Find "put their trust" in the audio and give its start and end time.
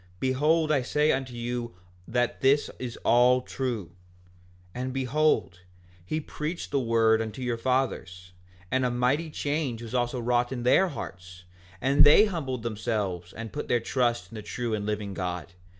13.53-14.31